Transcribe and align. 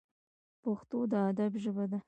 پښتو 0.63 0.97
د 1.11 1.13
ادب 1.29 1.53
ژبه 1.63 1.85
ده 1.91 1.97